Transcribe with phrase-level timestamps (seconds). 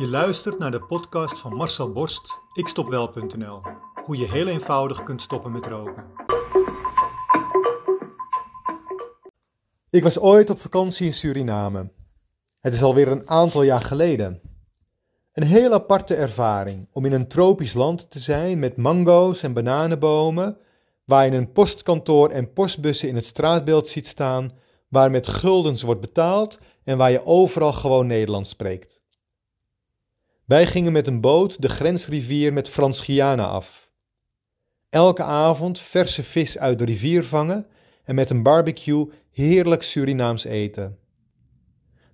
[0.00, 3.60] Je luistert naar de podcast van Marcel Borst, ikstopwel.nl.
[4.04, 6.04] Hoe je heel eenvoudig kunt stoppen met roken.
[9.90, 11.92] Ik was ooit op vakantie in Suriname.
[12.60, 14.40] Het is alweer een aantal jaar geleden.
[15.32, 20.56] Een heel aparte ervaring om in een tropisch land te zijn met mango's en bananenbomen,
[21.04, 24.50] waar je een postkantoor en postbussen in het straatbeeld ziet staan,
[24.88, 28.99] waar met guldens wordt betaald en waar je overal gewoon Nederlands spreekt.
[30.50, 33.90] Wij gingen met een boot de grensrivier met Frans-Guyana af.
[34.88, 37.66] Elke avond verse vis uit de rivier vangen
[38.04, 40.98] en met een barbecue heerlijk Surinaams eten.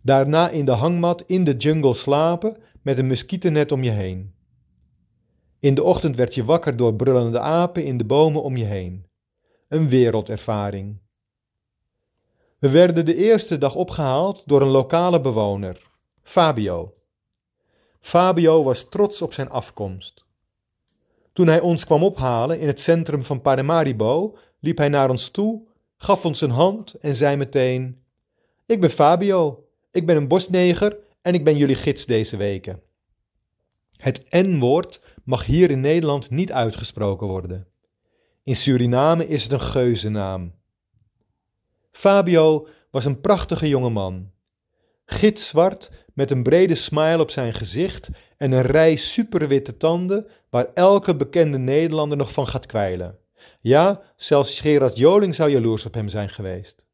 [0.03, 4.35] Daarna in de hangmat in de jungle slapen met een muskietennet om je heen.
[5.61, 9.07] In de ochtend werd je wakker door brullende apen in de bomen om je heen.
[9.69, 11.01] Een wereldervaring.
[12.59, 15.91] We werden de eerste dag opgehaald door een lokale bewoner,
[16.23, 16.97] Fabio.
[18.06, 20.24] Fabio was trots op zijn afkomst.
[21.32, 25.63] Toen hij ons kwam ophalen in het centrum van Paramaribo, liep hij naar ons toe,
[25.96, 28.02] gaf ons een hand en zei meteen:
[28.66, 32.82] Ik ben Fabio, ik ben een bosneger en ik ben jullie gids deze weken.
[33.96, 37.66] Het N-woord mag hier in Nederland niet uitgesproken worden.
[38.43, 40.54] In Suriname is het een geuzennaam.
[41.93, 44.30] Fabio was een prachtige jonge man.
[45.04, 51.17] Gitzwart met een brede smile op zijn gezicht en een rij superwitte tanden waar elke
[51.17, 53.19] bekende Nederlander nog van gaat kwijlen.
[53.61, 56.87] Ja, zelfs Gerard Joling zou jaloers op hem zijn geweest.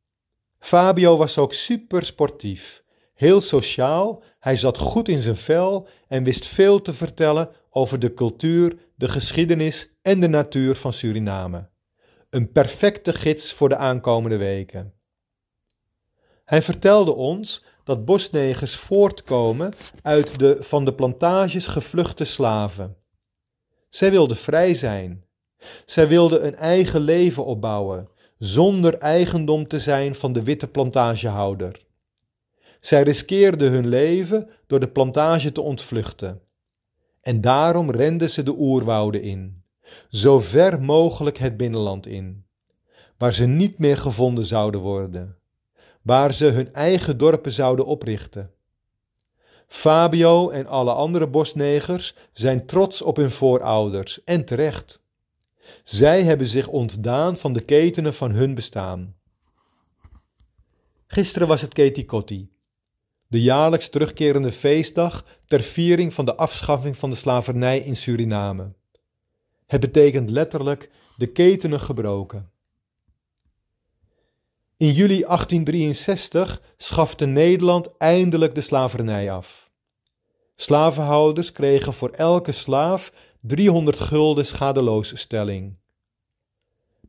[0.59, 2.83] Fabio was ook super sportief,
[3.15, 8.15] heel sociaal, hij zat goed in zijn vel en wist veel te vertellen over de
[8.15, 11.69] cultuur, de geschiedenis en de natuur van Suriname.
[12.31, 14.95] Een perfecte gids voor de aankomende weken.
[16.45, 22.97] Hij vertelde ons dat bosnegers voortkomen uit de van de plantages gevluchte slaven.
[23.88, 25.25] Zij wilden vrij zijn.
[25.84, 31.84] Zij wilden een eigen leven opbouwen, zonder eigendom te zijn van de witte plantagehouder.
[32.81, 36.43] Zij riskeerden hun leven door de plantage te ontvluchten.
[37.20, 39.62] En daarom renden ze de oerwouden in,
[40.09, 42.47] zo ver mogelijk het binnenland in,
[43.19, 45.41] waar ze niet meer gevonden zouden worden
[46.02, 48.50] waar ze hun eigen dorpen zouden oprichten.
[49.66, 55.02] Fabio en alle andere bosnegers zijn trots op hun voorouders en terecht.
[55.82, 59.16] Zij hebben zich ontdaan van de ketenen van hun bestaan.
[61.06, 62.50] Gisteren was het Ketikotti,
[63.26, 68.72] de jaarlijks terugkerende feestdag ter viering van de afschaffing van de slavernij in Suriname.
[69.66, 72.50] Het betekent letterlijk de ketenen gebroken.
[74.82, 79.70] In juli 1863 schafte Nederland eindelijk de slavernij af.
[80.54, 85.76] Slavenhouders kregen voor elke slaaf 300 gulden schadeloosstelling.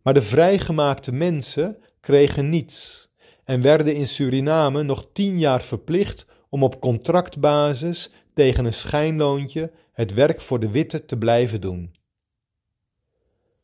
[0.01, 3.09] Maar de vrijgemaakte mensen kregen niets
[3.43, 10.13] en werden in Suriname nog tien jaar verplicht om op contractbasis tegen een schijnloontje het
[10.13, 11.95] werk voor de witte te blijven doen.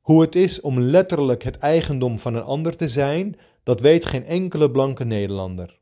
[0.09, 3.37] Hoe het is om letterlijk het eigendom van een ander te zijn,
[3.69, 5.79] dat weet geen enkele blanke Nederlander.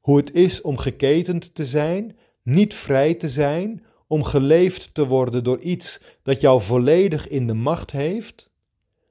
[0.00, 5.44] Hoe het is om geketend te zijn, niet vrij te zijn, om geleefd te worden
[5.44, 8.50] door iets dat jou volledig in de macht heeft,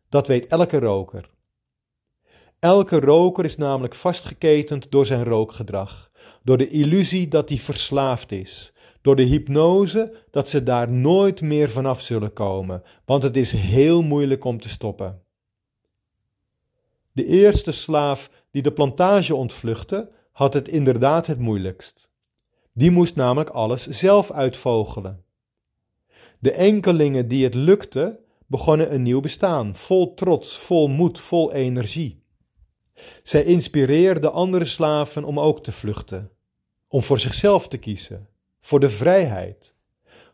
[0.09, 1.30] dat weet elke roker.
[2.59, 6.12] Elke roker is namelijk vastgeketend door zijn rookgedrag,
[6.44, 11.69] door de illusie dat hij verslaafd is, door de hypnose dat ze daar nooit meer
[11.69, 15.28] vanaf zullen komen, want het is heel moeilijk om te stoppen.
[17.19, 22.09] De eerste slaaf die de plantage ontvluchtte, had het inderdaad het moeilijkst.
[22.74, 25.24] Die moest namelijk alles zelf uitvogelen.
[26.40, 32.24] De enkelingen die het lukte, begonnen een nieuw bestaan, vol trots, vol moed, vol energie.
[33.24, 36.31] Zij inspireerden andere slaven om ook te vluchten,
[36.88, 38.27] om voor zichzelf te kiezen,
[38.60, 39.75] voor de vrijheid.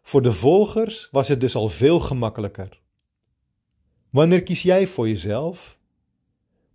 [0.01, 2.81] Voor de volgers was het dus al veel gemakkelijker.
[4.09, 5.77] Wanneer kies jij voor jezelf?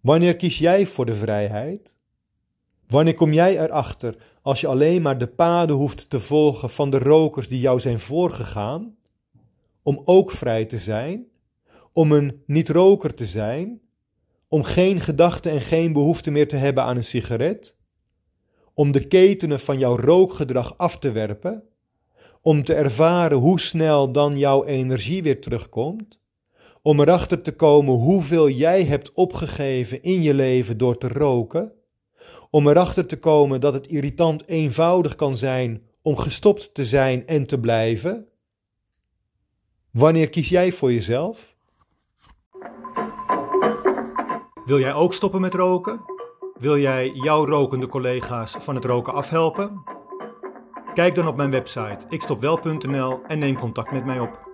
[0.00, 1.94] Wanneer kies jij voor de vrijheid?
[2.88, 6.98] Wanneer kom jij erachter als je alleen maar de paden hoeft te volgen van de
[6.98, 8.96] rokers die jou zijn voorgegaan?
[9.82, 11.26] Om ook vrij te zijn?
[11.92, 13.80] Om een niet-roker te zijn?
[14.48, 17.76] Om geen gedachte en geen behoefte meer te hebben aan een sigaret?
[18.74, 21.62] Om de ketenen van jouw rookgedrag af te werpen?
[22.40, 26.19] Om te ervaren hoe snel dan jouw energie weer terugkomt?
[26.82, 31.72] Om erachter te komen hoeveel jij hebt opgegeven in je leven door te roken,
[32.50, 37.46] om erachter te komen dat het irritant eenvoudig kan zijn om gestopt te zijn en
[37.46, 38.26] te blijven?
[39.90, 41.54] Wanneer kies jij voor jezelf?
[44.64, 46.00] Wil jij ook stoppen met roken?
[46.58, 49.82] Wil jij jouw rokende collega's van het roken afhelpen?
[50.94, 54.49] Kijk dan op mijn website ikstopwel.nl en neem contact met mij op.